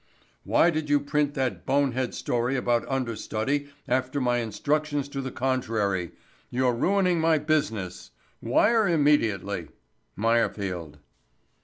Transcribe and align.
WHY 0.45 0.71
DID 0.71 0.89
YOU 0.89 0.99
PRINT 0.99 1.35
THAT 1.35 1.63
BONE 1.67 1.91
HEAD 1.91 2.15
STORY 2.15 2.55
ABOUT 2.55 2.87
UNDERSTUDY 2.89 3.69
AFTER 3.87 4.19
MY 4.19 4.39
INSTRUCTIONS 4.39 5.07
TO 5.07 5.21
THE 5.21 5.29
CON 5.29 5.61
TRARY—YOU'RE 5.61 6.73
RUINING 6.73 7.21
MY 7.21 7.37
BUSINESS 7.37 8.09
—WIRE 8.41 8.87
IMMEDIATELY. 8.87 9.67
MEYERFIELD. 10.15 10.97